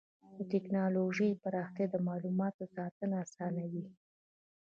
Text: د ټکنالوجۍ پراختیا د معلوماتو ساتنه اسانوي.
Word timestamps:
د 0.37 0.39
ټکنالوجۍ 0.51 1.29
پراختیا 1.43 1.85
د 1.93 1.95
معلوماتو 2.07 2.63
ساتنه 2.75 3.15
اسانوي. 3.25 3.85